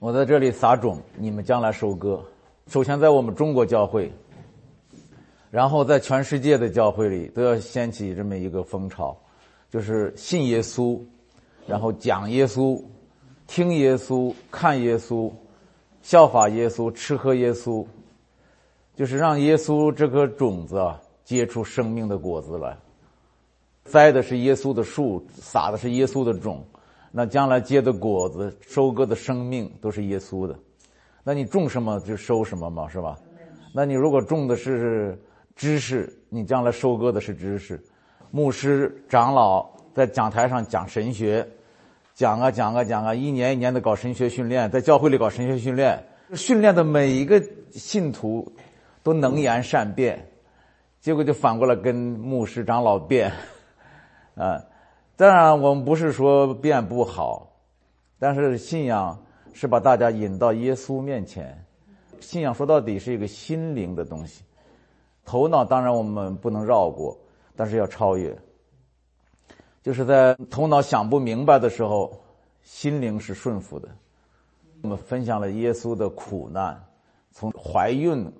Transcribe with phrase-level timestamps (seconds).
[0.00, 2.22] 我在这里撒种，你们将来收割。
[2.68, 4.12] 首先在我们中国教会，
[5.50, 9.16] 然后在全世界的教会里都要掀起这么一个风潮，
[9.68, 11.00] 就是信耶稣，
[11.66, 12.80] 然后讲耶稣，
[13.48, 15.32] 听耶稣，看耶稣，
[16.00, 17.84] 效法耶稣，吃喝耶稣，
[18.94, 22.78] 就是让耶稣这颗种子啊结出生命的果子来。
[23.82, 26.64] 栽的是耶稣的树，撒的是耶稣的种，
[27.10, 30.54] 那将来结的果子、收割的生命都是耶稣的。
[31.24, 33.18] 那你种什么就收什么嘛，是吧？
[33.74, 35.18] 那你如果种的是
[35.54, 37.78] 知识，你将来收割的是知识。
[38.30, 41.46] 牧师、长老在讲台上讲神学，
[42.14, 46.02] 讲啊讲啊讲啊，一年一年的搞神学训练，在教会里搞神学训练，
[46.34, 48.50] 训练的每一个信徒
[49.02, 50.30] 都能言善辩，
[51.00, 53.32] 结果就反过来跟牧师、长老辩。
[54.34, 54.62] 啊，
[55.18, 57.50] 当然我们不是说变不好，
[58.20, 59.20] 但是信仰
[59.52, 61.66] 是把大家引到耶稣面前。
[62.20, 64.44] 信仰说到底是一个心灵的东西，
[65.24, 67.18] 头脑当然我们不能绕过，
[67.56, 68.38] 但是要超越。
[69.82, 72.16] 就是在头脑想不明白的时候，
[72.62, 73.88] 心灵是顺服的。
[74.82, 76.80] 我们分享了耶稣的苦难，
[77.32, 78.32] 从怀孕、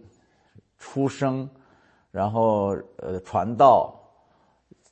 [0.79, 1.51] 出生，
[2.12, 2.69] 然后
[2.99, 3.93] 呃传道。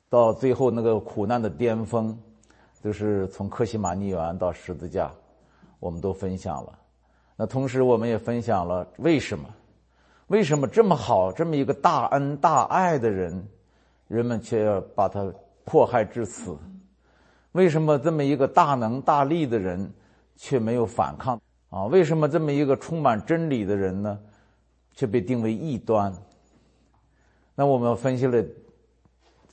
[0.09, 2.17] 到最后那个苦难的巅峰，
[2.81, 5.11] 就是从克西马尼园到十字架，
[5.79, 6.79] 我们都分享了。
[7.35, 9.45] 那同时我们也分享了为什么，
[10.27, 13.45] 为什么这么好这么一个大恩大爱的人，
[14.07, 15.29] 人们却要把他
[15.65, 16.57] 迫害至此？
[17.51, 19.91] 为什么这么一个大能大力的人
[20.37, 21.41] 却没有反抗？
[21.69, 24.17] 啊，为什么这么一个充满真理的人呢，
[24.93, 26.13] 却被定为异端？
[27.55, 28.41] 那我们分析了。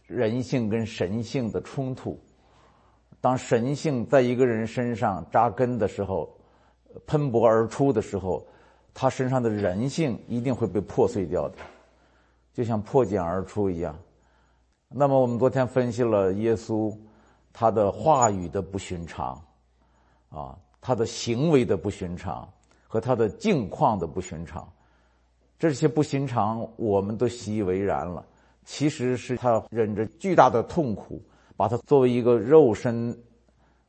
[0.07, 2.19] 人性跟神性的冲突，
[3.21, 6.29] 当神性在一个人身上扎根的时候，
[7.07, 8.47] 喷薄而出的时候，
[8.93, 11.57] 他身上的人性一定会被破碎掉的，
[12.53, 13.99] 就像破茧而出一样。
[14.89, 16.97] 那么我们昨天分析了耶稣
[17.53, 19.43] 他的话语的不寻常，
[20.29, 22.49] 啊，他的行为的不寻常
[22.87, 24.71] 和他的境况的不寻常，
[25.59, 28.25] 这些不寻常我们都习以为然了。
[28.65, 31.23] 其实是他忍着巨大的痛苦，
[31.55, 33.17] 把他作为一个肉身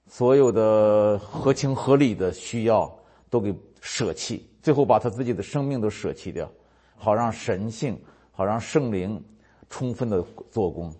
[0.06, 2.94] 所有的合情合理的需要
[3.30, 6.50] 都给舍弃，最后把他自己的生命都舍弃掉，
[6.98, 7.98] 好让神性，
[8.32, 9.24] 好让圣灵
[9.70, 10.22] 充分的
[10.52, 10.94] 做工。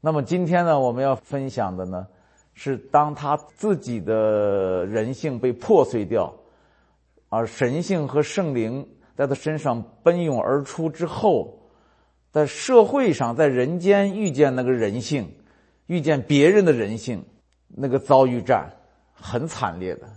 [0.00, 2.06] 那么今天呢，我们要分享的呢，
[2.54, 6.34] 是当他自己的人性被破碎掉，
[7.28, 8.84] 而神性和圣灵
[9.16, 11.54] 在他身上奔涌而出之后。
[12.38, 15.28] 在社会上，在人间遇见那个人性，
[15.86, 17.20] 遇见别人的人性，
[17.66, 18.70] 那个遭遇战
[19.12, 20.08] 很惨烈的。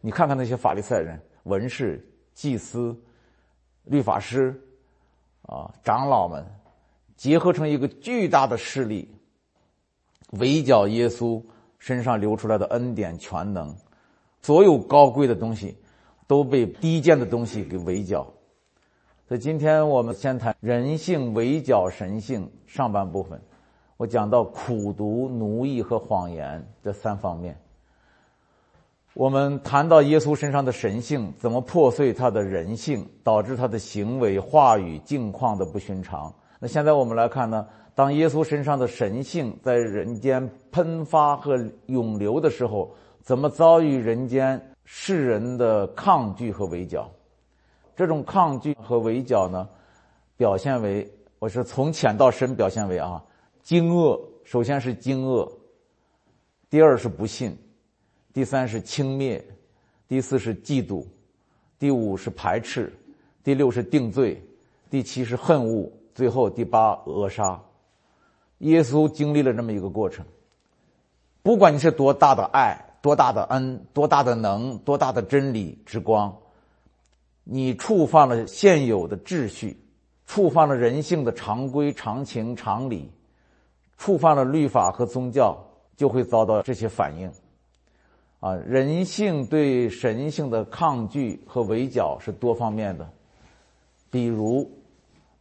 [0.00, 2.00] 你看看那些法利赛人、文士、
[2.32, 2.96] 祭司、
[3.82, 4.54] 律法师，
[5.42, 6.46] 啊，长老们，
[7.16, 9.12] 结合成一个巨大的势力，
[10.38, 11.42] 围剿耶稣
[11.80, 13.74] 身上流出来的恩典全能，
[14.42, 15.76] 所有高贵的东西
[16.28, 18.32] 都被低贱的东西给围剿。
[19.28, 23.40] 所以今天我们先谈人性围剿神性上半部分，
[23.96, 27.58] 我讲到苦读、奴役和谎言这三方面。
[29.14, 36.32] 我们谈到耶稣身上的神性怎么破碎他的人性，导致他的行为、话语、境况的不寻常。
[36.60, 37.66] 那现在我们来看呢，
[37.96, 47.10] 当耶稣身上的神性在人间喷发和涌流的时候，怎么遭遇人间世人的抗拒和围剿？
[47.96, 49.66] 这种抗拒和围剿呢，
[50.36, 53.24] 表现为我是从浅到深表现为啊，
[53.62, 54.20] 惊愕。
[54.44, 55.50] 首先是惊愕，
[56.68, 57.56] 第二是不信，
[58.34, 59.42] 第三是轻蔑，
[60.06, 61.04] 第四是嫉妒，
[61.78, 62.92] 第五是排斥，
[63.42, 64.40] 第六是定罪，
[64.90, 67.60] 第七是恨恶，最后第八扼杀。
[68.58, 70.24] 耶稣经历了这么一个过程。
[71.42, 76.36] 不管你是多大的爱，多大的恩，多大的能，多大的真理之光。
[77.48, 79.78] 你触犯了现有的秩序，
[80.26, 83.08] 触犯了人性的常规、常情、常理，
[83.96, 85.56] 触犯了律法和宗教，
[85.96, 87.30] 就会遭到这些反应。
[88.40, 93.08] 啊，人性对神性的抗拒和围剿是多方面的，
[94.10, 94.68] 比如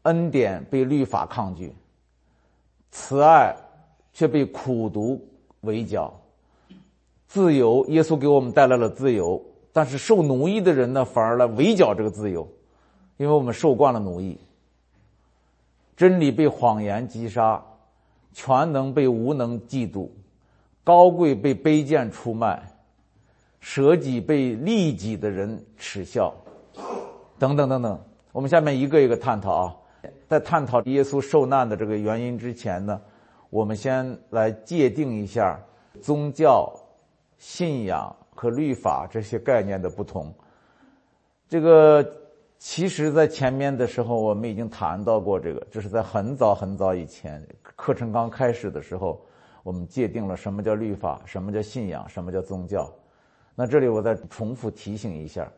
[0.04, 1.74] 恩典被律法抗拒，
[2.92, 3.56] 慈爱
[4.14, 5.28] 却被苦读
[5.62, 6.14] 围剿，
[7.28, 9.44] 自由，耶稣给我们带来了自由。
[9.76, 12.48] 但是受奴役的人呢，反而来围剿这个自由，
[13.18, 14.40] 因为我们受惯了奴役。
[15.98, 17.62] 真理被谎言击杀，
[18.32, 20.08] 全能被无能嫉妒，
[20.82, 22.64] 高贵被卑贱出卖，
[23.60, 26.34] 舍己被利己的人耻笑，
[27.38, 28.00] 等等等等。
[28.32, 29.76] 我们下面一个一个探讨啊。
[30.30, 33.02] 在探讨耶稣受难的这个原因之前呢，
[33.50, 35.60] 我们先来界定一下
[36.02, 36.74] 宗教、
[37.38, 40.32] 信仰和律法这些概念的不同。
[41.48, 42.06] 这个
[42.60, 49.26] 其实，在前面的时候我们已经谈到过这个，这是在很早很早以前课程刚开始的时候，
[49.64, 52.94] 我们界定了什么叫律法，什么叫信仰，什么叫宗教。
[53.56, 55.52] 那这里我再重复提醒一下，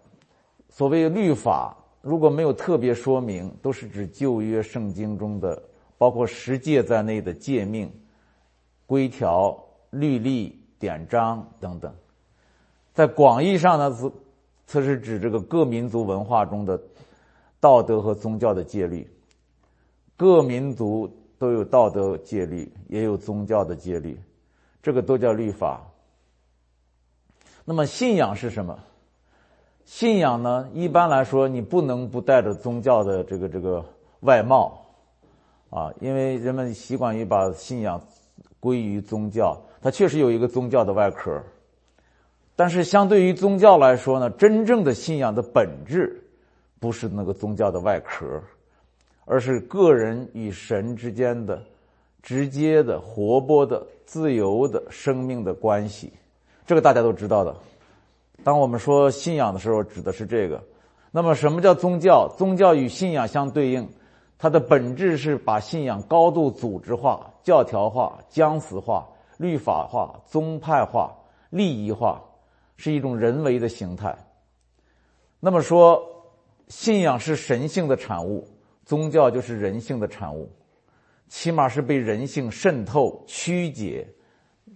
[0.69, 1.75] 所谓律法。
[2.01, 5.61] 如果没有特别说明，都是指旧约圣经中的
[5.97, 7.91] 包括十诫在内的诫命、
[8.85, 9.57] 规条、
[9.89, 11.93] 律例、典章等等。
[12.97, 14.11] 在广义上呢，是
[14.65, 16.81] 它是指这个各民族文化中的
[17.59, 19.07] 道德和宗教的戒律。
[20.17, 21.07] 各民族
[21.37, 24.19] 都有道德戒律，也有宗教的戒律，
[24.81, 25.85] 这个都叫律法。
[27.65, 28.79] 那么信仰是什么？
[29.85, 33.85] 信仰呢，一般来说，你不能不带着宗教的这个这个
[34.21, 34.75] 外貌，
[35.69, 38.01] 啊，因为人们习惯于把信仰
[38.59, 41.39] 归于宗教，它确实有一个宗教的外壳，
[42.57, 46.21] 但是相对于宗教来说呢，真正的信仰的本质
[46.79, 48.25] 不是那个宗教的外壳，
[49.25, 51.61] 而是个人与神之间的
[52.23, 56.11] 直接的、活泼的、自由的生命的关系，
[56.65, 57.55] 这个大家都知道的。
[58.43, 60.61] 当我们说信仰的时候，指的是这个。
[61.11, 62.27] 那么，什么叫宗教？
[62.37, 63.87] 宗教与信仰相对应，
[64.37, 69.07] 它的本质是把信仰高度组织化、教条化、僵死化、
[69.37, 71.15] 律法化、宗派化、
[71.49, 72.21] 利益化，
[72.77, 74.17] 是一种人为的形态。
[75.39, 76.01] 那么说，
[76.67, 78.47] 信仰是神性的产物，
[78.85, 80.49] 宗教就是人性的产物，
[81.27, 84.07] 起码是被人性渗透、曲解、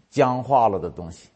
[0.09, 1.29] 僵化了的东西。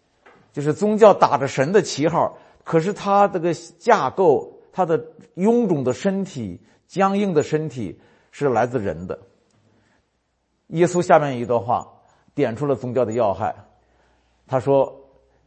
[0.51, 4.97] 就是宗教打着神的旗号，可是它这个架构，它的
[5.35, 7.99] 臃肿的身体、僵硬的身体
[8.31, 9.19] 是来自人的。
[10.67, 11.87] 耶稣下面一段话
[12.33, 13.53] 点出了宗教的要害，
[14.47, 14.95] 他说：“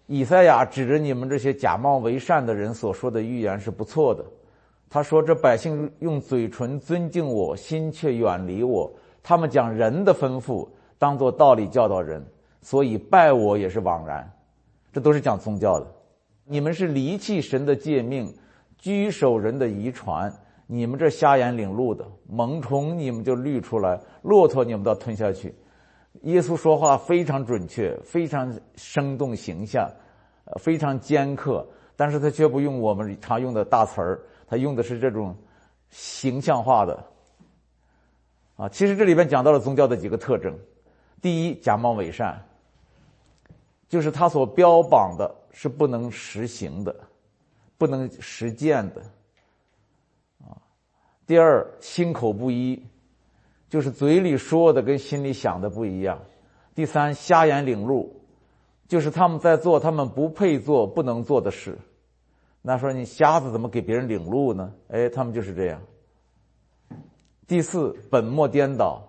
[0.08, 4.25] 以赛亚指着你们这些假冒为善的人所说的预言是不错的。
[4.88, 8.90] 他说这百姓用嘴唇尊敬我，心却远离我。
[9.22, 10.66] 他们将人的吩咐
[10.99, 12.25] 当作道理教导人，
[12.62, 14.26] 所以拜我也是枉然。”
[14.90, 15.87] 这都是讲宗教的，
[16.46, 18.34] 你们是离弃神的诫命，
[18.78, 20.32] 居守人的遗传。
[20.66, 25.55] 你们这瞎眼领路的萌虫，你们就滤出来；骆驼，你们倒吞下去。
[26.22, 29.88] 耶稣说话非常准确，非常生动形象，
[30.44, 31.66] 呃非常尖刻，
[31.96, 35.37] 但是他却不用我们常用的大词儿，他用的是这种
[35.90, 37.05] 形象化的。
[38.56, 40.58] 啊，其实这里边讲到了宗教的几个特征：
[41.22, 42.44] 第一，假冒伪善。
[43.88, 46.94] 就是他所标榜的是不能实行的，
[47.78, 49.00] 不能实践的，
[50.40, 50.60] 啊。
[51.26, 52.84] 第二，心口不一，
[53.69, 56.20] 就是嘴里说的跟心里想的不一样。
[56.75, 58.20] 第三，瞎眼领路，
[58.87, 61.79] 就是他们在做他们不配做、不能做的事。
[62.62, 64.73] 那说你瞎子怎么给别人领路呢？
[64.88, 65.81] 哎，他们就是这样。
[67.47, 69.03] 第四，本末颠倒，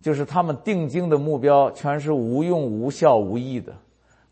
[0.00, 3.74] 就是他们定睛的目标全是无用、无效、无益的。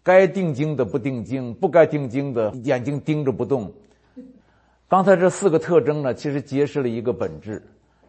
[0.02, 3.72] 该定睛的不定睛，不该定睛的眼睛盯着不动。
[4.88, 7.62] 刚才这四个特征呢，其实揭示了一个本质，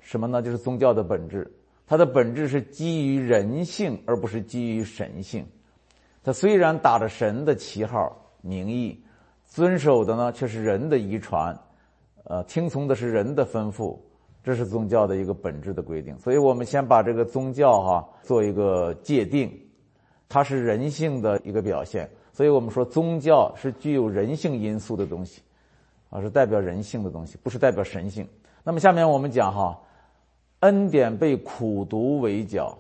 [0.06, 0.40] 什么呢？
[0.40, 1.52] 就是宗教的本质。
[1.88, 5.44] 它的本质是基于人性，而不是基于神性。
[6.24, 9.04] 它虽然打着神的旗号名义，
[9.46, 11.60] 遵守的呢却是人的遗传，
[12.26, 13.98] 呃，听从的是人的吩咐，
[14.44, 16.16] 这是宗教的一个本质的规定。
[16.20, 19.52] 所以我们先把这个宗教哈做一个界定。
[20.28, 25.42] 它是人性的一个表现，所以我们说宗教是具有人性因素的东西，
[26.10, 28.28] 啊，是代表人性的东西，不是代表神性。
[28.64, 29.80] 那么下面我们讲哈，
[30.66, 32.76] 恩典被苦毒围剿，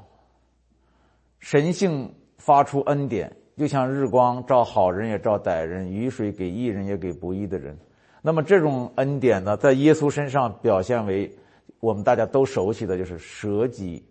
[1.39, 7.77] 神性发出恩典，就像日光照好人也照歹人，雨水给义人也给不义的人。
[8.23, 11.31] 那么这种恩典呢，在耶稣身上表现为
[11.79, 14.03] 我们大家都熟悉的就是舍己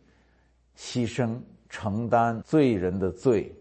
[0.77, 1.37] 牺牲。
[1.71, 3.53] 承担罪人的罪，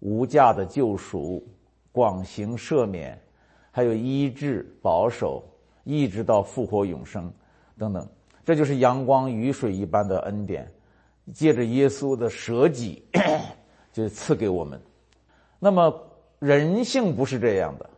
[0.00, 1.42] 无价的救赎，
[1.90, 3.18] 广行赦免，
[3.70, 5.42] 还有医治、保守，
[5.84, 7.32] 一直到复活永生，
[7.78, 8.06] 等等，
[8.44, 10.70] 这就是阳光雨水一般的恩典，
[11.32, 13.02] 借着耶稣的舍己，
[13.92, 14.80] 就赐给我们。
[15.58, 15.94] 那么
[16.38, 17.88] 人性不是这样的，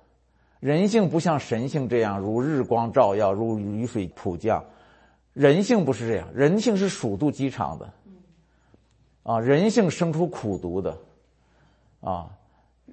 [0.61, 4.63] 人性不像神性这样，如日光照耀，如雨水普降，
[5.33, 7.91] 人性不是这样，人性是鼠肚鸡肠的。
[9.23, 10.99] 啊，人性生出苦毒的，
[12.03, 12.29] 啊，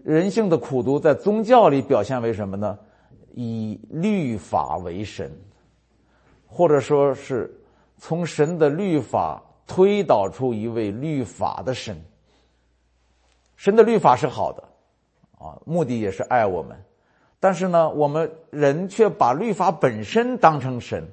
[0.02, 2.80] 人性的苦毒在宗教里表现为什么呢？
[3.34, 5.30] 以律法为神，
[6.54, 7.50] 或者说是
[7.98, 12.00] 从神的律法推导出一位律法的神。
[13.56, 14.64] 神的律法是好的，
[15.40, 16.76] 啊，目的也是爱我们，
[17.40, 21.08] 但是呢，我们人却把律法本身当成神。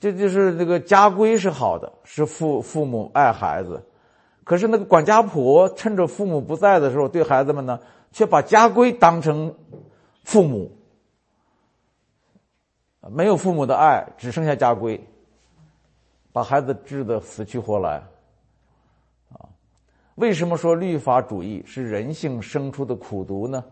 [0.00, 3.82] 这就是那个家规是好的，是父父母爱孩子，
[4.42, 7.78] 可是那个管家婆趁着父母不在的时候，对孩子们呢，
[8.10, 9.54] 却把家规当成
[10.24, 10.70] 父母，
[13.10, 15.00] 没有父母的爱，只剩下家规，
[16.32, 18.02] 把孩子治得死去活来。
[19.32, 19.48] 啊，
[20.16, 23.64] 为什么说律法主义是人性生出的苦毒呢？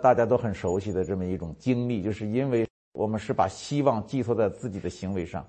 [0.00, 5.44] 大家都很熟悉的这么一种经历，就是因为我们是把希望寄托在自己的行为上。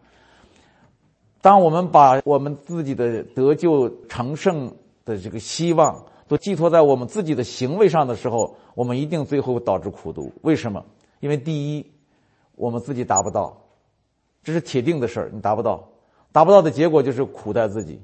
[1.42, 4.74] 当我们把我们自己的得救成圣
[5.06, 10.32] 的这个希望都寄托在我们自己的行为上的时候，我们一定最后导致苦读。
[10.42, 10.86] 为什么？
[11.20, 11.93] 因为第一，
[12.56, 13.56] 我们自己达不到，
[14.44, 15.88] 这是铁定的事儿，你达不到，
[16.32, 18.02] 达不到的结果就是苦待自己，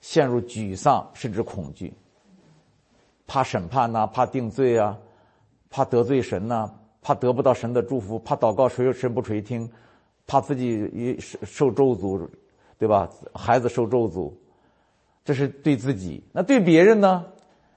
[0.00, 1.92] 陷入沮丧甚至恐惧，
[3.26, 4.98] 怕审判呐，怕定罪啊，
[5.70, 9.70] 怕得罪神呐，怕得不到神的祝福，怕祷告谁又神不垂听，
[10.26, 12.28] 怕自己受受咒诅。
[12.78, 13.08] 对吧？
[13.32, 14.32] 孩子受咒诅，
[15.24, 16.20] 这是对自己。
[16.32, 17.24] 那对别人呢？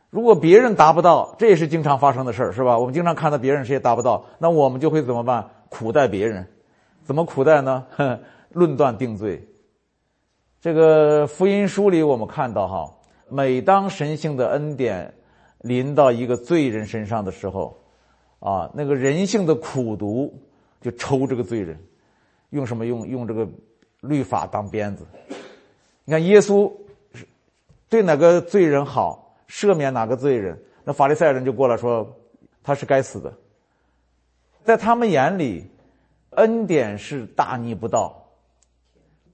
[0.10, 2.80] 如果别人达不到，这也是经常发生的事儿，是吧？
[2.80, 5.48] 我们经常看到别人谁也达不到，那我们就会怎么办？
[5.70, 6.46] 苦待别人，
[7.04, 7.86] 怎么苦待呢？
[8.52, 9.48] 论断定罪。
[10.62, 12.94] 这个福音书里我们看到哈，
[13.30, 15.14] 每当神性的恩典
[15.60, 17.78] 临到一个罪人身上的时候，
[18.40, 20.34] 啊，那个人性的苦毒
[20.82, 21.78] 就抽这个罪人，
[22.50, 22.86] 用什么？
[22.86, 23.48] 用用这个。
[24.02, 25.04] 律法当鞭子，
[26.04, 26.72] 你看耶稣
[27.90, 32.16] 对哪个罪人好，赦免哪个罪人，那法利赛人就过来说
[32.62, 33.34] 他是该死的。
[34.66, 35.66] 在他们眼里，
[36.32, 38.20] 恩典是大逆不道，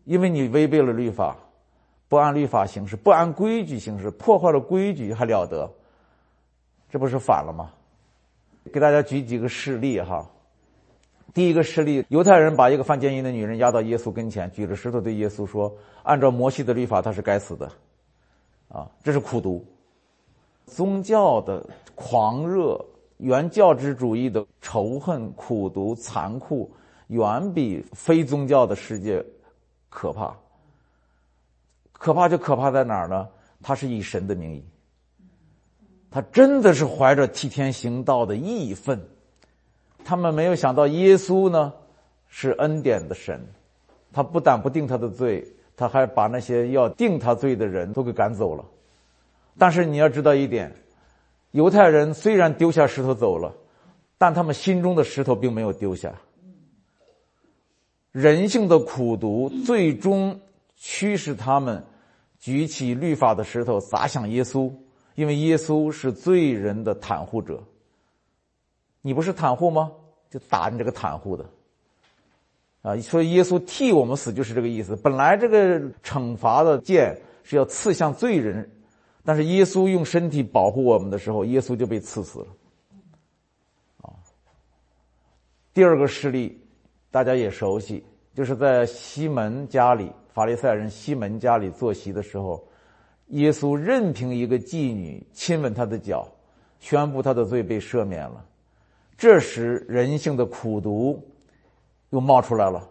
[0.03, 1.37] 因为你违背了律法，
[2.09, 5.71] 不按律法行事，不按规矩行事，破坏了规矩还了得？
[6.89, 7.71] 这不是反了吗？
[8.73, 10.29] 给大家举几个事例哈。
[11.33, 15.73] 第一个事例，犹太人把一个犯奸淫的女人押到耶稣跟前，举着石头对耶稣说
[16.03, 17.71] ：“按照摩西的律法，她是该死的。”
[18.67, 19.65] 啊，这是苦读。
[20.65, 22.79] 宗教的狂热、
[23.21, 26.69] 原教旨主义的仇恨、苦读、残酷，
[27.07, 29.23] 远比非宗教的世界
[29.89, 30.35] 可怕。
[31.93, 33.27] 可怕就可怕在哪儿呢？
[33.61, 34.65] 他是以神的名义，
[36.09, 38.99] 他真的是怀着替天行道的义愤。
[40.03, 41.71] 他们没有想到耶稣呢
[42.27, 43.39] 是恩典的神，
[44.11, 45.45] 他不但不定他的罪，
[45.77, 48.65] 他还把那些要定他罪的人都给赶走了。
[49.59, 50.75] 但是你要知道一点，
[51.51, 53.53] 犹太人虽然丢下石头走了，
[54.17, 56.13] 但他们心中的石头并没有丢下。
[58.11, 60.39] 人性的苦毒最终
[60.75, 61.83] 驱使他们
[62.39, 64.71] 举起律法的石头砸向耶稣，
[65.15, 67.61] 因为耶稣是罪人的袒护者。
[69.01, 69.91] 你不是袒护吗？
[70.29, 71.45] 就打你这个袒护的，
[72.83, 72.95] 啊！
[73.01, 74.95] 所以耶稣替我们死就是这个意思。
[74.95, 78.71] 本来这个惩罚的剑是要刺向罪人，
[79.23, 82.47] 但是耶稣用身体保护我们的时候，耶稣就被刺死了。
[84.01, 84.13] 啊！
[85.73, 86.59] 第二个事例，
[87.11, 92.65] 大家也熟悉，就是在西门家里，法利赛人西门家里坐席的时候，
[93.27, 96.27] 耶稣任凭一个妓女亲吻他的脚，
[96.79, 98.45] 宣布他的罪被赦免了。
[99.17, 101.23] 这时，人性的苦毒
[102.09, 102.89] 又冒出来了。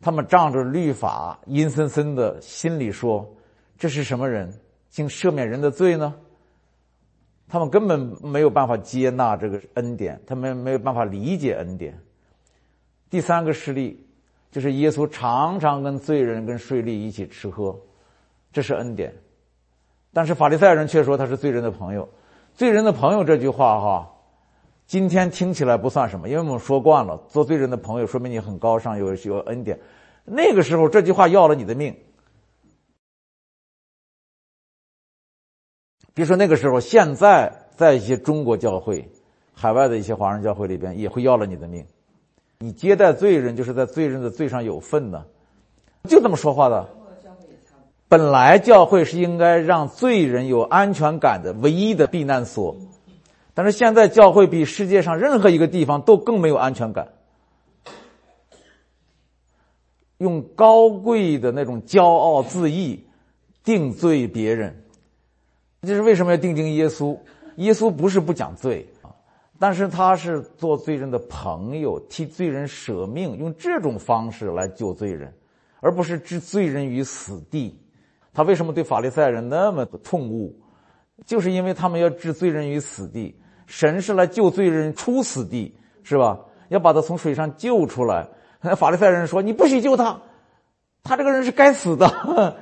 [0.00, 3.28] 他们仗着律法，阴森森的心里说
[3.76, 4.52] ：“这是什么人，
[4.92, 6.14] 竟赦免人的罪呢？”
[7.50, 11.98] 他们根本没有办法接纳这个恩典，他们没有办法理解恩典。
[13.10, 14.06] 第三个事例
[14.50, 17.78] 就是耶稣常常跟罪人、跟税吏一起吃喝，
[18.52, 19.12] 这是恩典。
[20.14, 22.08] 但是法利赛人却说他是罪人的朋友。
[22.54, 24.08] 罪人的朋友这句话，哈。
[24.86, 29.78] 今天听起来不算什么，因为我们说惯了，做罪人的朋友，说明你很高尚，有有恩典。
[30.24, 31.94] 那个时候，这句话要了你的命。
[36.14, 39.10] 别说那个时候，现在在一些中国教会、
[39.54, 41.84] 海外的一些华人教会里边，也会要了你的命。
[42.58, 45.24] 你接待罪人，就是在罪人的罪上有份呢，
[46.08, 46.88] 就这么说话的。
[48.08, 52.76] 本来教会是应该让罪人有安全感的唯一的避难所。
[53.54, 57.08] 但是现在教会比世界上任何一个地方都更没有安全感，
[60.18, 63.06] 用高贵的那种骄傲自义
[63.64, 64.81] 定罪别人，
[65.84, 67.18] 这是为什么要定睛耶稣？
[67.56, 69.10] 耶稣不是不讲罪啊，
[69.58, 75.34] 但是他是做罪人的朋友，替罪人舍命，用这种方式来救罪人，
[75.80, 77.76] 而不是置罪人于死地。
[78.32, 80.54] 他为什么对法利赛人那么痛恶？
[81.26, 83.36] 就是因为他们要置罪人于死地，
[83.66, 86.38] 神是来救罪人出死地，是吧？
[86.68, 88.26] 要把他从水上救出来。
[88.76, 90.18] 法利赛人说：“你不许救他，
[91.02, 92.56] 他这个人是该死的。”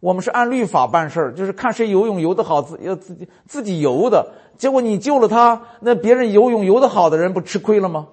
[0.00, 4.32] 我们是按律法办事儿，就是看谁游泳游得好，自要自己自己游的。
[4.56, 8.08] 结果你救了他，那别人游泳游得好的人不吃亏了吗？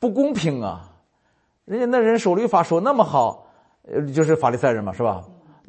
[0.00, 0.90] 不公平啊！
[1.64, 3.46] 人家那人守律法守那么好，
[3.82, 5.22] 呃，就是法利赛人嘛，是吧？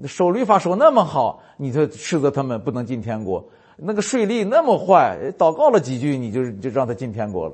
[0.07, 3.43] 守律法守那么好，你就斥责他们不能进天国。
[3.75, 7.53] 那个税吏那么坏，祷告了几句，你就就让他进天国了。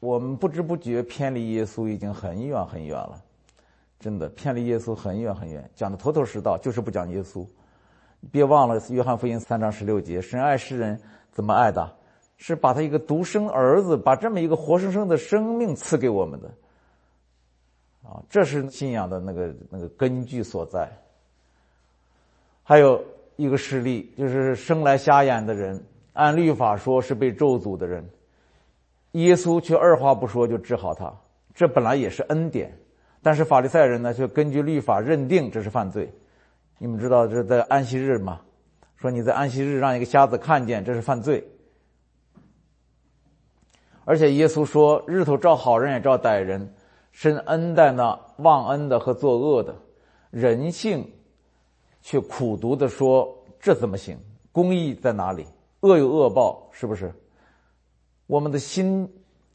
[0.00, 3.18] 我们不知不觉偏离耶稣已经很远很远了，
[3.98, 5.70] 真的偏离耶稣很远很远。
[5.74, 7.46] 讲的头头是道，就是不讲耶稣。
[8.30, 11.00] 别忘了约翰福音三章十六节，神爱世人
[11.30, 11.96] 怎么爱的？
[12.38, 16.48] 是把他一个独生儿子，把这么一个活生生的生命赐给我们的。
[18.02, 20.90] 啊，这是信仰的那个那个根据所在。
[22.62, 23.02] 还有
[23.36, 28.04] 一个事例，就是生来瞎眼的人，按律法说是被咒诅的人，
[29.12, 31.12] 耶稣却二话不说就治好他。
[31.54, 32.76] 这本来也是恩典，
[33.26, 36.08] 但是法利赛人呢，却根据律法认定这是犯罪。
[36.78, 38.40] 你们知道这是在安息日吗？
[38.94, 41.44] 说你在安息日让一个瞎子看见，这是犯罪。
[44.04, 46.72] 而且耶稣说：“日头照好人也照歹人。”
[47.10, 49.74] 深恩待那忘恩的和作恶的，
[50.30, 51.04] 人性
[52.02, 54.16] 却苦读的说：“这怎么行？
[54.52, 55.44] 公义在哪里？
[55.80, 57.12] 恶有恶报，是不是？”
[58.28, 59.12] 我们的心，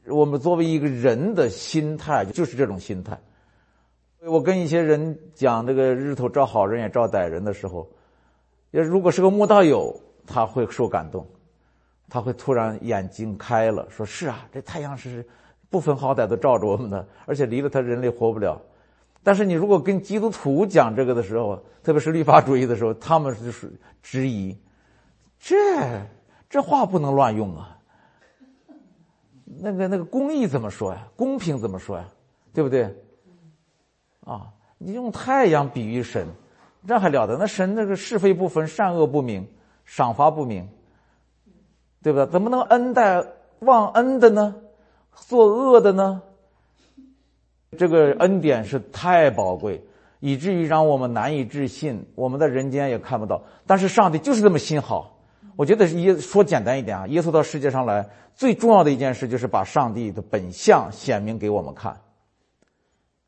[0.08, 3.18] 我们作为一个人的心态，就是这种心态。
[4.26, 7.88] 我跟一些人讲这个“日头照好人也照歹人”的时候，
[8.70, 9.94] 要如果是个慕道友，
[10.26, 11.26] 他会受感动，
[12.08, 15.26] 他会突然眼睛开了，说是啊，这太阳是。
[15.70, 18.60] 不分好歹都照着我们的，而且离了他人类活不了。
[19.22, 24.54] 但是你如果跟基督徒讲这个的时候，特别是律法主义的时候，他们就是质疑，
[25.38, 25.56] 这
[26.50, 27.78] 这话不能乱用啊。
[29.46, 31.08] 那个那个公义怎么说呀？
[31.16, 32.06] 公平怎么说呀？
[32.52, 32.94] 对不对？
[34.24, 34.46] 啊，
[34.78, 36.26] 你用太阳比喻神，
[36.86, 37.36] 这还了得？
[37.36, 39.46] 那神那个是非不分，善恶不明，
[39.84, 40.68] 赏罚不明，
[42.02, 42.26] 对吧？
[42.26, 43.24] 怎么能恩待
[43.60, 44.54] 忘恩的呢？
[45.14, 46.22] 作恶的呢？
[47.78, 49.82] 这个恩典是太宝贵，
[50.20, 52.06] 以至于让我们难以置信。
[52.14, 55.18] 我们在人间也看不到，但是上帝就是这么心好。
[55.56, 61.96] 我觉得耶说简单一点啊，耶稣到世界上来最重要的一件事就是把上帝的本相显明给我们看。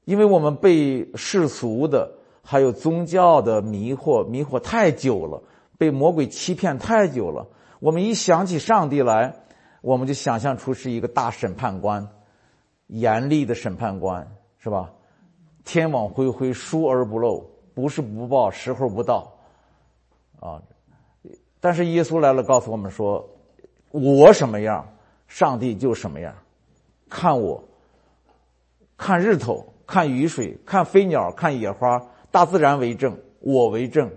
[0.04, 2.12] 因为我们被世俗的
[2.42, 5.42] 还有宗教的迷惑迷惑太久了，
[5.78, 7.46] 被魔鬼欺骗太久了。
[7.80, 9.36] 我们一想起上帝来。
[9.86, 12.08] 我们就想象出是一个大审判官，
[12.86, 14.90] 严厉的审判官，是吧？
[15.62, 19.30] 天网恢恢，疏而不漏，不是不报，时候不到，
[20.40, 20.62] 啊！
[21.60, 23.28] 但是耶稣来了，告诉我们说，
[23.90, 24.88] 我什么样，
[25.28, 26.34] 上帝就什么样。
[27.10, 27.62] 看我，
[28.96, 34.10] 看日头，看雨水，看飞鸟，看野花，大自然为证，我为证。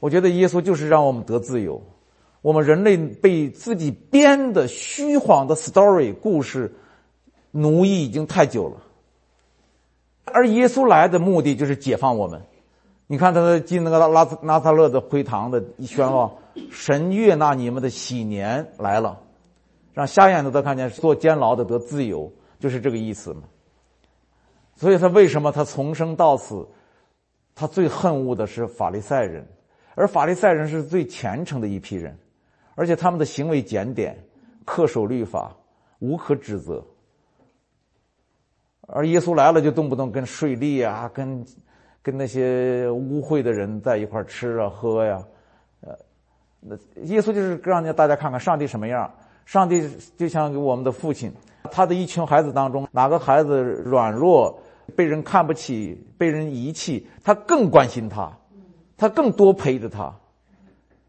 [0.00, 1.82] 我觉得耶稣就是让我们得自由。
[2.42, 6.70] 我们人类被自己编的虚晃的 story 故事
[7.52, 8.82] 奴役已经太久了，
[10.26, 12.38] 而耶稣来的目的就是解放我们。
[13.06, 16.36] 你看他进那个拉拉拉萨勒的会堂的一宣告
[16.70, 19.18] ：“神悦纳你们的喜年来了，
[19.94, 22.30] 让瞎眼的都看见，做监牢的得自由，
[22.60, 23.44] 就是这个意思嘛。”
[24.76, 26.66] 所以他为什么他从生到死，
[27.54, 29.46] 他最恨恶的是法利赛人，
[29.94, 32.16] 而法利赛人是最虔诚的一批人。
[32.76, 34.18] 而且他们的行为检点，
[34.66, 35.54] 恪守律法，
[36.00, 36.84] 无可指责。
[38.88, 41.46] 而耶稣来了，就动不动跟税吏啊，跟
[42.02, 45.24] 跟那些污秽的人在一块吃啊喝呀，
[45.82, 45.96] 呃，
[46.60, 49.08] 那耶稣就是让大家看看上帝什么样。
[49.46, 51.32] 上帝就像我们的父亲，
[51.70, 54.58] 他的一群孩子当中，哪个孩子软弱，
[54.96, 58.32] 被人看不起，被人遗弃，他更关心他，
[58.96, 60.14] 他更多陪着他，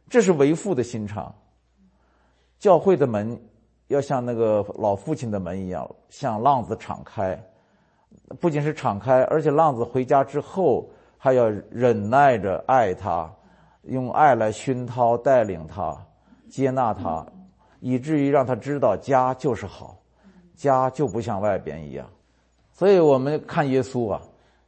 [0.10, 1.34] 这是为父的心肠。
[2.58, 3.40] 教会的门
[3.88, 7.40] 要像那个老父亲的门一样，向浪子敞开。
[8.40, 13.32] 不仅是敞开，而且浪子回家之后还要忍耐着爱他，
[13.84, 15.96] 用爱来熏陶、带领他、
[16.50, 17.26] 接纳他，
[17.82, 19.98] 以至于让他知道家就是好，
[20.56, 22.08] 家就不像外边一样。
[22.78, 24.22] 所以我们看耶稣啊，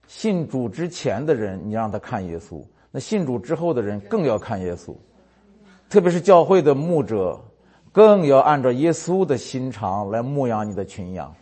[0.07, 4.95] 信主之前的人，你让他看耶稣，那信主之后的人更要看耶稣，
[5.89, 7.37] 特别是教会的牧者，
[7.91, 11.35] 更要按照耶稣的心肠来牧养你的群羊。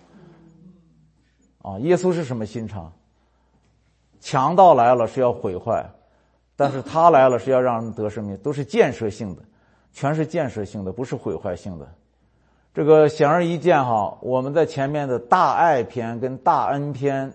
[1.62, 2.92] 啊，耶稣是什么心肠？
[4.20, 5.88] 强盗来了是要毁坏，
[6.56, 9.44] 但是他来了是要让人得生命，都是建设性的，
[9.92, 11.88] 全是建设性的，不是毁坏性的。
[12.76, 17.32] 这个显而易见哈，我们在前面的大爱篇跟大恩篇，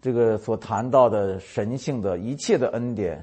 [0.00, 3.22] 这个所谈到的神性的一切的恩典，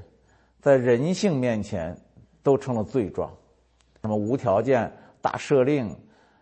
[0.62, 1.98] 在人性面前
[2.43, 3.28] 都成了罪状，
[4.04, 4.93] 什么无条件
[5.24, 5.89] 大赦令，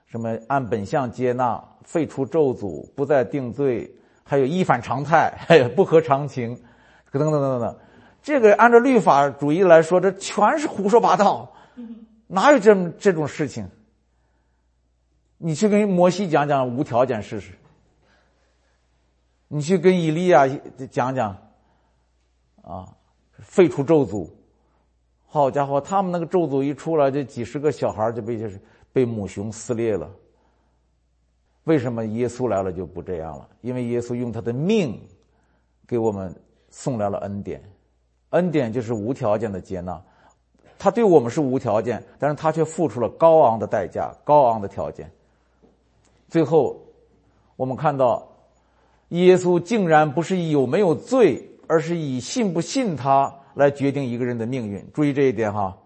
[0.08, 3.90] 什么按本相接纳，废除咒诅，不再定罪。
[4.26, 6.54] 还有一反常态， 还有不合常情，
[7.14, 7.78] 等等等等等，
[8.22, 11.50] 这个按照律法主义来说，这全是胡说八道，
[12.28, 13.66] 哪有这么这种事情？
[15.44, 17.54] 你去跟摩西讲讲无条件试试，
[19.48, 20.48] 你去跟以利亚
[20.92, 21.36] 讲讲，
[22.62, 22.88] 啊，
[23.40, 24.30] 废除咒诅，
[25.26, 28.62] 好家伙，他们那个咒诅一出来，这几十个小孩就被就是
[28.94, 30.08] 被母熊撕裂了。
[31.64, 33.50] 为什么耶稣来了就不这样了？
[33.62, 35.02] 因为耶稣用他的命
[35.88, 36.36] 给我们
[36.70, 37.64] 送来了恩典，
[38.30, 40.00] 恩典就是无条件的接纳。
[40.78, 45.12] 他对我们是无条件，但是他却付出了高昂的代价、高昂的条件。
[46.32, 46.82] 最后，
[47.56, 48.28] 我们看到
[49.10, 54.84] 耶稣竟然不是有没有罪，而是以信不信他来决定一个人的命运。
[54.92, 55.78] 注意这一点哈，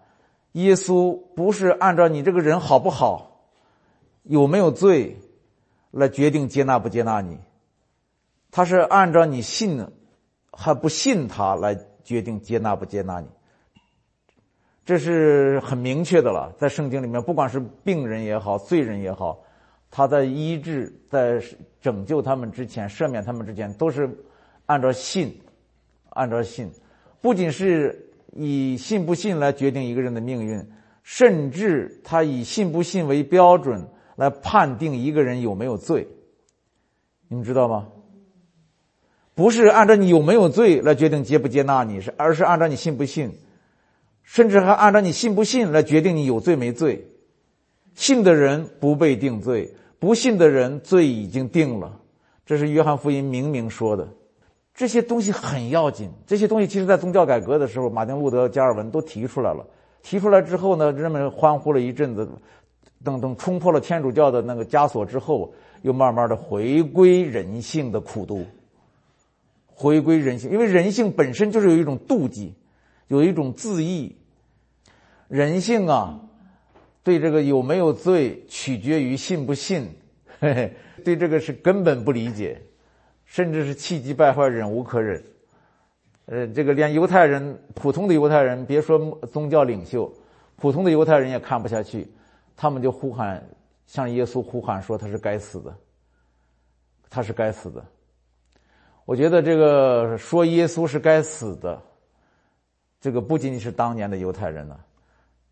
[0.52, 3.42] 耶稣不是按照你这个人好不好，
[4.22, 5.14] 有没有罪。
[5.92, 7.38] 来决定接纳不接纳你，
[8.50, 9.86] 他是按照你信
[10.52, 13.26] 还不信他来决定接纳不接纳你，
[14.84, 16.52] 这是很明确的了。
[16.58, 19.38] 在圣经里面，不管是病人也好，罪人也好，
[19.90, 21.42] 他在医治、在
[21.80, 24.08] 拯救他们之前、赦免他们之前，都是
[24.66, 25.40] 按照信，
[26.10, 26.70] 按照信，
[27.20, 30.64] 不仅是以信不信来决定一个人的命运，
[31.02, 33.86] 甚至他以信不信为标准。
[34.16, 36.08] 来判定一个人有没有罪，
[37.28, 37.88] 你们知道吗？
[39.34, 43.38] 不是按照你有没有罪来决定接不接纳你，是而是按照你信不信，
[44.22, 47.06] 甚至还按照你信不信来决定你有罪没罪。
[47.96, 51.98] 信的人不被定罪，不信的人罪已经定了。
[52.44, 54.06] 这是约翰福音明明说的。
[54.72, 59.66] 这些东西很要紧，这些东西其实在宗教改革的时候，马丁路德、加尔文都提出来了。
[60.02, 62.28] 提出来之后呢，人们欢呼了一阵子。
[63.04, 68.44] 等等，冲破了天主教的那个枷锁之后，又慢慢的回归人性的苦读，
[69.66, 72.54] 回归人性，因为人性本身就是有一种妒忌，
[73.08, 74.16] 有一种自义。
[75.28, 76.20] 人性啊，
[77.06, 79.88] 对这个有没有罪取决于信不信，
[80.40, 82.60] 嘿嘿，对这个是根本不理解，
[83.24, 85.22] 甚至是气急败坏、忍无可忍。
[86.24, 88.98] 呃，这个连犹太人，普通的犹太人，别说
[89.32, 90.12] 宗教领袖，
[90.56, 92.04] 普通的犹太人也看不下去。
[92.56, 93.40] 他们就呼喊，
[93.86, 95.72] 向耶稣呼喊说他是该死的，
[97.08, 97.84] 他是该死的。
[99.04, 101.80] 我觉得这个说耶稣是该死的，
[103.00, 104.84] 这个不仅仅是当年的犹太人了，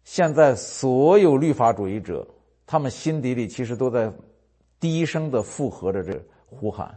[0.05, 2.27] 现在所有律法主义者，
[2.67, 4.12] 他们心底里其实都在
[4.79, 6.97] 低声的附和着这呼喊。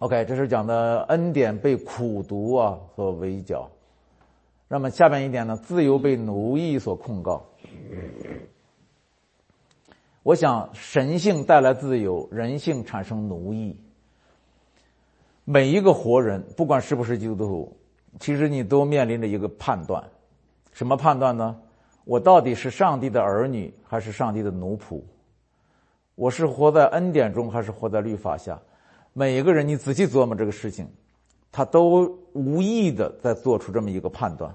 [0.00, 3.70] OK，这是讲的恩典被苦读啊所围剿，
[4.68, 7.44] 那么下面一点呢，自由被奴役所控告。
[10.24, 13.76] 我想，神性带来自由，人性产生奴役。
[15.44, 17.76] 每一个活人，不管是不是基督徒，
[18.20, 20.04] 其实你都面临着一个判断：
[20.72, 21.56] 什么判断呢？
[22.08, 25.02] 我到底是上帝的儿女，还是上帝的奴仆？
[26.14, 28.58] 我是活在恩典中，还是活在律法下？
[29.12, 30.88] 每一个人，你仔细琢磨这个事情，
[31.52, 34.54] 他都无意的在做出这么一个判断：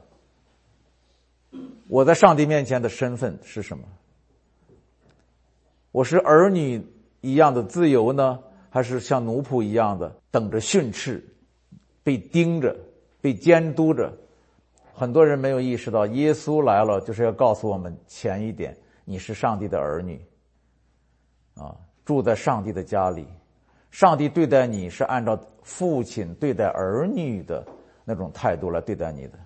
[1.89, 3.83] 我在上帝面前的身份是什么？
[5.91, 6.83] 我是儿女
[7.21, 8.39] 一样的自由呢，
[8.71, 11.23] 还是像奴仆一样的等着训斥、
[12.01, 12.75] 被盯着、
[13.21, 14.11] 被监督着？
[14.95, 20.23] 很多人没有意识到，耶稣来了就是要告诉我们前一点：你是上帝的儿女，
[21.55, 21.75] 啊，
[22.05, 23.27] 住在上帝的家里，
[23.89, 27.65] 上帝对待你是按照父亲对待儿女的
[28.05, 29.39] 那种态度来对待你的，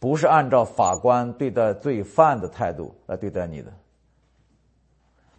[0.00, 3.72] 不是按照法官对待罪犯的态度来对待你的。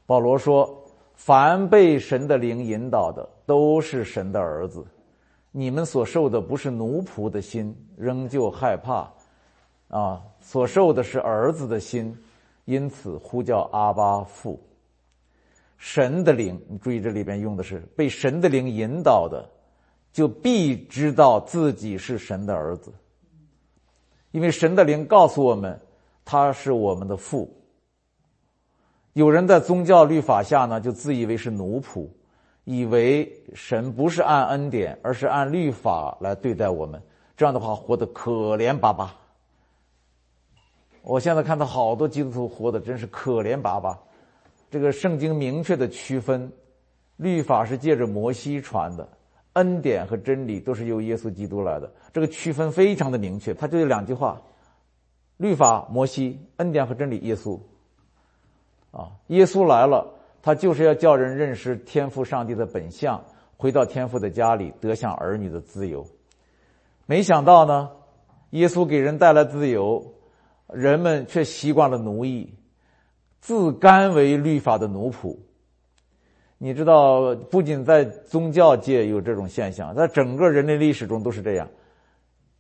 [0.05, 4.85] 保罗说：“凡被神的灵引导的，都是神的儿子。
[5.51, 9.11] 你们所受的不是奴仆的心，仍旧害怕，
[9.87, 12.17] 啊，所受的是儿子的心，
[12.65, 14.59] 因此呼叫阿巴父。
[15.77, 19.47] 神的灵，你注意这里边用的是被神的灵引导的，
[20.11, 22.91] 就必知道自己是神的儿子。
[24.31, 25.79] 因为神的灵告诉我们，
[26.25, 27.55] 他是我们的父。
[29.13, 32.07] 有人在宗教律法下呢，就自以为是奴仆，
[32.63, 37.01] 以为神不是按恩典，而是按律法来对待我们。
[37.37, 39.15] 这样的话，活得可怜巴巴。
[41.05, 43.97] 我现在看到好多基督徒活的真是可怜巴巴。
[44.71, 46.51] 这个圣经明确的区分，
[47.17, 49.07] 律法是借着摩西传的，
[49.53, 51.89] 恩典和真理都是由耶稣基督来的。
[52.11, 54.41] 这个区分非常的明确，它就有两句话：
[55.37, 57.59] 律法摩西，恩典和真理耶稣。
[58.91, 63.23] 啊，耶稣来了，他就是要叫人认识天赋上帝的本相，
[63.57, 66.03] 回到天父的家里，得享儿女的自由。
[67.05, 67.91] 没想到呢，
[68.51, 70.14] 耶稣给人带来自由，
[70.73, 72.53] 人们却习惯了奴役，
[73.39, 75.37] 自甘为律法的奴仆。
[76.57, 81.67] 你知道，不仅在宗教界有这种现象，在整个人类历史中都是这样。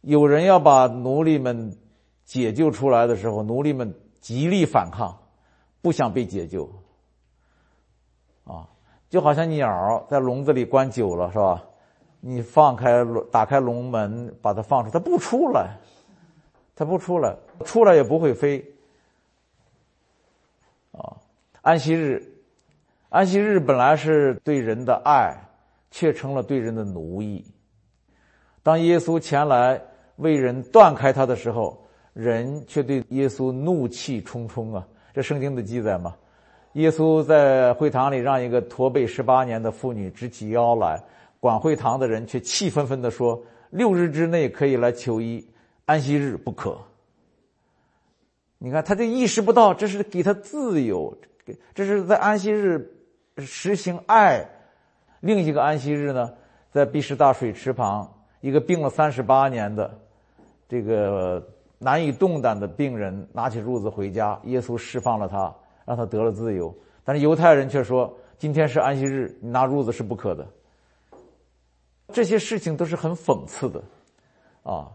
[0.01, 1.77] 有人要把奴隶们
[2.25, 5.17] 解救出来的时候，奴隶们极力反抗。
[5.81, 6.67] 不想被解救，
[8.43, 8.67] 啊，
[9.07, 11.63] 就好像鸟在笼子里关久了，是吧？
[12.21, 15.77] 你放开打开笼门，把它放出，它不出来，
[16.75, 18.63] 它不出来，出来也不会飞。
[20.91, 21.15] 啊，
[21.61, 22.21] 安息日，
[23.09, 25.35] 安息日本来是对人的爱，
[25.89, 27.45] 却成了对人的奴役。
[28.61, 29.81] 当耶稣前来
[30.17, 31.81] 为人断开他的时候，
[32.13, 34.85] 人却对耶稣怒气冲冲啊！
[35.13, 36.15] 这圣经的记载嘛，
[36.73, 41.01] 耶稣在会堂里让一个驼背十八年的妇女直起腰来，
[41.39, 45.45] 管会堂的人却气愤愤地说：“六日之内可以来求医，
[45.85, 46.77] 安息日不可。”
[48.59, 51.17] 你看，他就意识不到这是给他自由，
[51.73, 52.91] 这是在安息日
[53.37, 54.45] 实行爱。
[55.19, 56.33] 另一个安息日呢，
[56.71, 59.99] 在毕士大水池旁，一个病了三十八年的
[60.67, 61.45] 这个。
[61.77, 65.53] 难以动弹的病人拿起褥子回家，耶稣释放了他，
[65.85, 66.73] 让他得了自由。
[67.03, 70.47] 但是犹太人却说：“今天是安息日，你拿褥子是不可的。”
[72.13, 73.83] 这些事情都是很讽刺的，
[74.63, 74.89] 啊！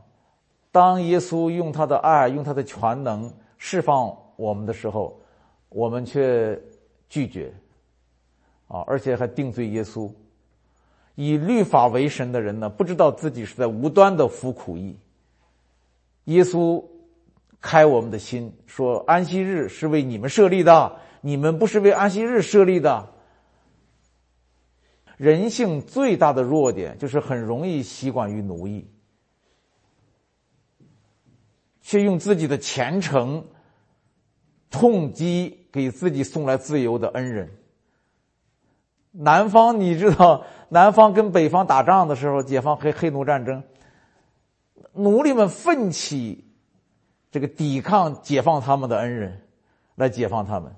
[0.73, 5.21] 当耶稣用他的爱、用他的全能释放我们的时候，
[5.69, 6.61] 我们却
[7.09, 7.53] 拒绝，
[8.69, 8.85] 啊！
[8.87, 10.11] 而且还定罪耶稣。
[11.17, 14.97] 以律法为神的人呢，不知道自己是在无端的服苦役。
[16.25, 16.83] 耶稣
[17.61, 23.09] 开我们的心，说安息日是为你们设立的，你们不是为安息日设立的。
[25.17, 28.89] 人性最大的弱点就是很容易习惯于奴役，
[31.91, 33.45] 却用自己的虔诚
[34.71, 37.51] 痛击给自己送来自由的恩人。
[39.11, 43.65] 南方，你知道， 南方跟北方打仗的时候，解放黑黑奴战争。
[44.93, 46.45] 奴隶们奋起，
[47.33, 49.41] 这个抵抗解放他们的恩人，
[49.97, 50.73] 来解放他们。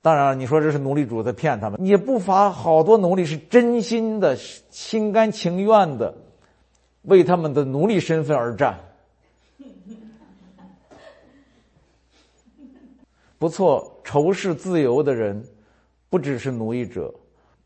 [0.00, 6.14] 当然了，你说这是奴隶主在骗他们，也不乏好多奴隶是真心的、心甘情愿的，
[7.02, 8.80] 为他们的奴隶身份而战。
[13.38, 15.44] 不错，仇视自由的人，
[16.08, 17.14] 不只是奴役者，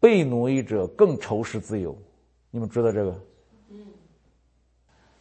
[0.00, 1.96] 被奴役者更仇视自由。
[2.50, 3.10] 你们知道这个？
[3.70, 3.78] 嗯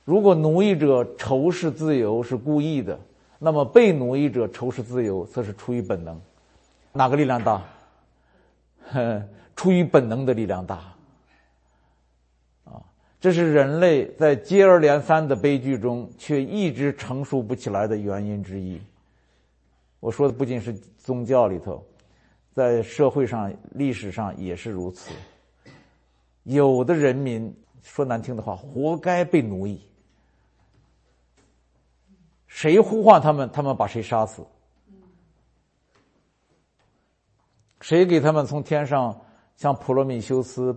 [0.05, 2.99] 如果奴役者仇视自由是故意的，
[3.37, 6.19] 那么被奴役者仇视自由则是出于本能。
[6.93, 7.63] 哪个力量大？
[9.55, 10.77] 出于本能的力量大。
[12.63, 12.81] 啊，
[13.21, 18.81] 这是人类在接二连三的悲剧中却一直成熟不起来的原因之一。
[19.99, 21.83] 我说的不仅是宗教里头，
[22.53, 25.11] 在社会上、历史上也是如此。
[26.43, 29.81] 有的人民说难听的话，活该被奴役。
[32.47, 34.41] 谁呼唤他们，他们把谁杀死；
[37.81, 39.15] 谁给他们从天上
[39.55, 40.75] 像普罗米修斯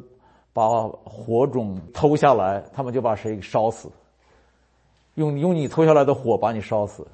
[0.52, 3.90] 把火种偷下来，他们就把谁给烧死。
[5.14, 7.06] 用用你偷下来的火把你烧死。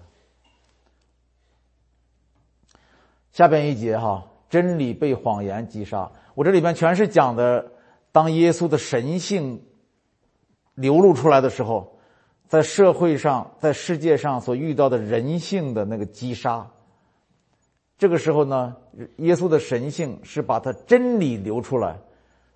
[3.32, 6.10] 下边一节哈，真理被谎言击杀。
[6.34, 7.72] 我这里边全是讲的，
[8.12, 9.62] 当耶稣的神性
[10.74, 11.94] 流露出来的时候。
[12.48, 16.66] 在社会上，在世界上所遇到的人性的那个击杀，
[17.98, 18.74] 这个时候呢，
[19.18, 21.98] 耶稣的神性是把他真理流出来，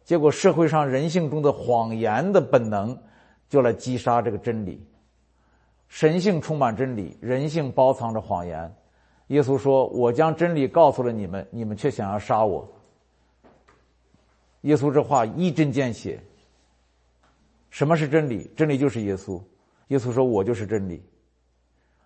[0.02, 2.98] 结果社会上人性中的谎言的本能
[3.50, 4.82] 就来击杀这个真理。
[5.88, 8.74] 神性充满真理，人性包藏着谎言。
[9.32, 12.68] 耶稣说：“我将真理告诉了你们，你们却想要杀我。”
[14.60, 16.20] 耶稣这话一针见血。
[17.70, 18.50] 什么是真理？
[18.54, 19.40] 真理就是耶稣。
[19.88, 21.02] 耶稣说：“我就是真理。”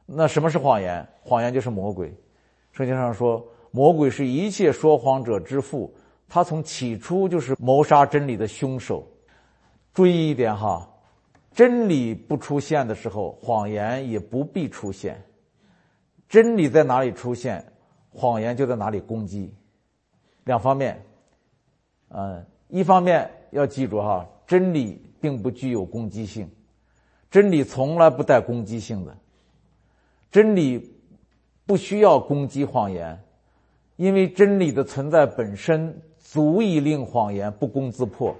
[0.07, 1.05] 那什么是谎言？
[1.21, 2.15] 谎言就是魔鬼。
[2.71, 5.93] 圣经上说，魔鬼是一切说谎者之父，
[6.29, 9.05] 他从起初就是谋杀真理的凶手。
[9.93, 10.89] 注意一点哈，
[11.53, 15.21] 真理不出现的时候，谎言也不必出现。
[16.29, 17.65] 真理在哪里出现，
[18.11, 19.55] 谎言就在哪里攻击。
[20.45, 21.01] 两方面，
[22.09, 26.51] 嗯，一方面要记住哈，真理并不具有攻击性，
[27.31, 29.17] 真理从来不带攻击性的。
[30.31, 30.95] 真理
[31.65, 33.19] 不需要攻击谎言，
[33.97, 38.35] 因为真理的存在本身足以令谎言不攻自破。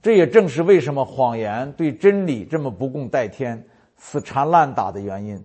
[0.00, 3.64] 这也正是为什么谎言对真理这么不共戴天、
[3.96, 5.44] 死缠烂打的原因。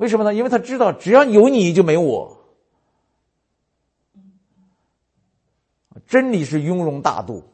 [0.00, 0.32] 为什么呢？
[0.32, 2.38] 因为他知道，只要有你就没我。
[6.06, 7.44] 真理是雍容大度，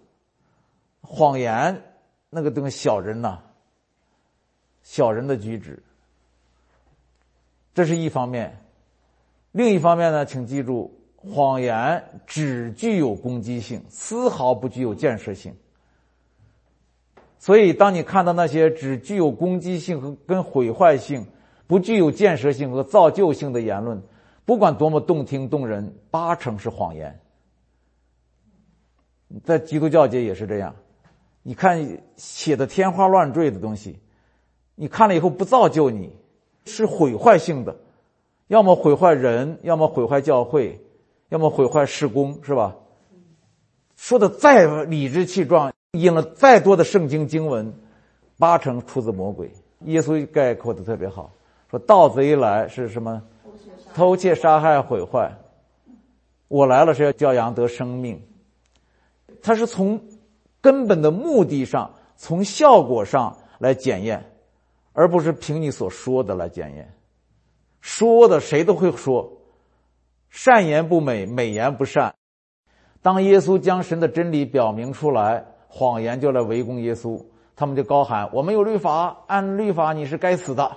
[1.01, 1.83] 谎言
[2.31, 3.43] 那个东西小人呐。
[4.85, 5.83] 小人的举止，
[7.75, 8.49] 这是一方面；
[9.51, 15.53] 另一方面呢，请记住，谎言只具有攻击性，丝毫不具有建设性。
[17.41, 21.27] 所以，当你看到那些只具有攻击性和跟毁坏性、
[21.67, 24.03] 不具有建设性和造就性的言论，
[24.45, 27.19] 不管多么动听动人，八成是谎言。
[29.45, 30.77] 在基督教界也是这样，
[31.43, 33.99] 你看写的天花乱坠的东西。
[34.77, 36.15] 你看了以后不造就你，
[36.67, 37.77] 是毁坏性的，
[38.47, 40.81] 要么毁坏人，要么毁坏教会，
[41.31, 42.77] 要么毁坏事工，是吧？
[43.97, 47.75] 说的再理直气壮，引了再多的圣经经文，
[48.39, 49.51] 八成出自魔鬼。
[49.87, 51.33] 耶稣概括的特别好，
[51.71, 53.23] 说盗贼一来是什么？
[53.95, 55.33] 偷窃、杀害、毁坏。
[56.49, 58.23] 我来了是要教养得生命。
[59.43, 60.01] 他是从
[60.61, 64.33] 根本的目的上，从效果上来检验。
[64.99, 66.91] 而不是凭你所说的来检验，
[67.83, 69.31] 说的谁都会说，
[70.31, 72.15] 善言不美，美言不善。
[73.03, 77.23] 当耶稣将神的真理表明出来，谎言就来围攻耶稣，
[77.55, 80.75] 他们就高喊：“我们有律法，按律法你是该死的，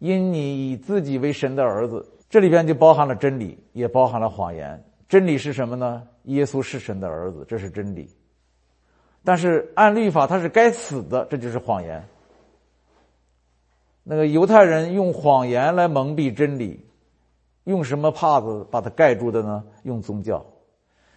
[0.00, 4.84] 因你以自己为神的儿子。”这里边就包含了真理，也包含了谎言。
[5.08, 6.06] 真理是什么呢？
[6.24, 8.08] 耶稣是神的儿子，这是真理。
[9.24, 12.04] 但是按律法他是该死的，这就是谎言。
[14.04, 16.86] 那个犹太人用谎言来蒙蔽真理，
[17.64, 19.64] 用什么帕子把它盖住的呢？
[19.82, 20.46] 用宗教，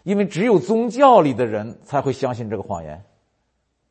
[0.02, 3.04] 因为只有宗教里的人才会相信这个谎言。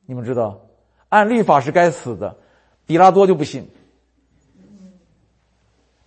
[0.06, 0.60] 你们知道，
[1.08, 2.36] 按律法是该死的，
[2.84, 3.68] 比拉多就不信。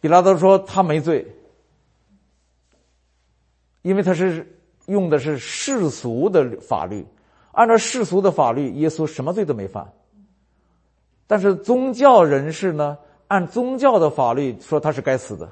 [0.05, 1.25] 比拉多说他没罪，
[3.81, 7.03] 因为他是用的是世俗的法律，
[7.51, 9.91] 按照世俗的法律，耶稣什么罪都没犯。
[11.25, 15.51] 但是宗教人士呢，按宗教的法律说他是该死的。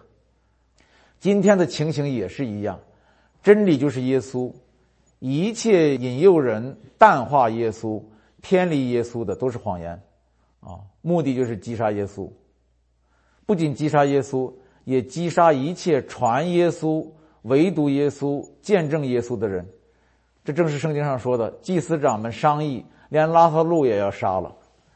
[1.19, 2.79] 今天的情形也是一样，
[3.41, 4.53] 真理就是耶稣，
[5.17, 7.99] 一切引诱人淡化耶稣、
[8.39, 9.99] 偏离耶稣的都是谎言，
[10.59, 12.29] 啊，目的就是击杀耶稣。
[13.45, 14.51] 不仅击杀耶稣，
[14.85, 17.05] 也击杀一切传耶稣、
[17.43, 19.67] 唯独耶稣、见证耶稣的人。
[20.45, 24.55] 这正是圣经上说的，祭司长们商议，连拉萨路也要杀了。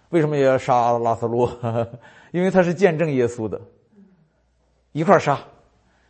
[0.09, 1.49] 为什么也要杀拉萨路？
[2.31, 3.59] 因为他是见证耶稣的，
[4.91, 5.39] 一块杀。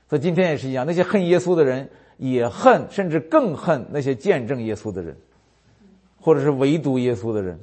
[0.09, 5.17] 所以今天也是一样，那些恨耶稣的人也恨，甚至更恨那些见证耶稣的人，
[6.19, 7.59] 或者是唯独耶稣的人。